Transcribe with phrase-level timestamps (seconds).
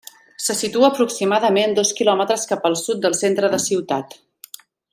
[0.43, 4.21] Se situa aproximadament dos quilòmetres cap al sud del centre de ciutat.